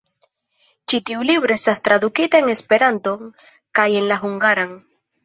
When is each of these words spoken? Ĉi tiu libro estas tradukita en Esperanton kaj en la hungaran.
Ĉi 0.93 0.99
tiu 1.09 1.25
libro 1.29 1.53
estas 1.61 1.83
tradukita 1.87 2.39
en 2.45 2.49
Esperanton 2.53 3.29
kaj 3.81 3.87
en 4.01 4.09
la 4.15 4.19
hungaran. 4.23 4.73